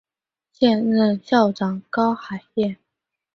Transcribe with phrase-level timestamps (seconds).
[0.51, 2.75] 现任校长高海燕。